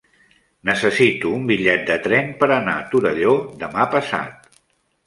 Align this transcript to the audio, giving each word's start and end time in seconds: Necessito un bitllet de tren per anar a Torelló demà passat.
Necessito 0.69 1.33
un 1.41 1.45
bitllet 1.51 1.85
de 1.91 1.99
tren 2.09 2.35
per 2.41 2.51
anar 2.57 2.77
a 2.81 2.89
Torelló 2.95 3.39
demà 3.65 3.89
passat. 3.97 4.55